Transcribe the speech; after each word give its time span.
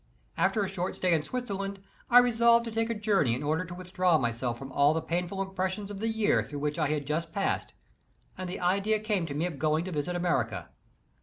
After 0.35 0.63
a 0.63 0.67
short 0.67 0.95
stay 0.95 1.13
in 1.13 1.21
Switzerland, 1.21 1.79
I 2.09 2.17
resolved 2.17 2.65
to 2.65 2.71
take 2.71 2.89
a 2.89 2.95
journey 2.95 3.35
in 3.35 3.43
order 3.43 3.63
to 3.65 3.75
withdraw 3.75 4.17
myself 4.17 4.57
from 4.57 4.71
all 4.71 4.95
the 4.95 5.01
painful 5.03 5.43
impressions 5.43 5.91
of 5.91 5.99
the 5.99 6.07
year 6.07 6.41
through 6.41 6.57
which 6.57 6.79
I 6.79 6.87
had 6.87 7.05
just 7.05 7.31
passed, 7.31 7.75
and 8.35 8.49
the 8.49 8.59
idea 8.59 8.97
came 8.99 9.27
to 9.27 9.35
me 9.35 9.45
of 9.45 9.59
going 9.59 9.85
to 9.85 9.91
visit 9.91 10.15
America. 10.15 10.69